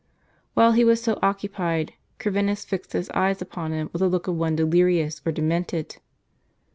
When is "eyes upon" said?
3.11-3.71